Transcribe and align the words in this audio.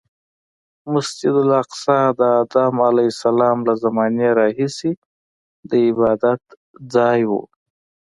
مسجد 0.93 1.33
الاقصی 1.43 1.99
د 2.19 2.21
ادم 2.41 2.75
علیه 2.89 3.09
السلام 3.15 3.57
له 3.67 3.73
زمانې 3.83 4.29
راهیسې 4.39 4.91
د 5.69 5.71
عبادتځای 5.87 7.19
و. 7.29 7.31